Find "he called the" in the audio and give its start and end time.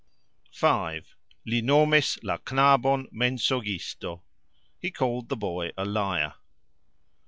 4.79-5.37